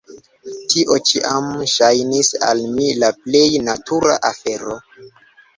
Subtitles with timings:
[0.73, 4.81] Tio ĉiam ŝajnis al mi la plej natura afero.